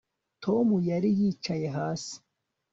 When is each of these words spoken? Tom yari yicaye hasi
Tom 0.43 0.67
yari 0.89 1.09
yicaye 1.19 1.67
hasi 1.77 2.15